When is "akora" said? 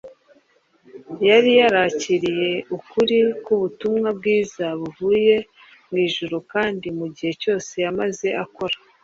8.43-8.75